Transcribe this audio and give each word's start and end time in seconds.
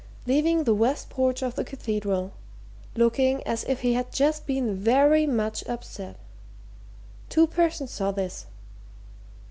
leaving 0.25 0.63
the 0.63 0.73
west 0.73 1.11
porch 1.11 1.43
of 1.43 1.53
the 1.53 1.63
Cathedral, 1.63 2.31
looking 2.95 3.43
as 3.43 3.63
if 3.65 3.81
he 3.81 3.93
had 3.93 4.11
just 4.11 4.47
been 4.47 4.75
very 4.75 5.27
much 5.27 5.63
upset. 5.69 6.15
Two 7.29 7.45
persons 7.45 7.91
saw 7.91 8.09
this." 8.11 8.47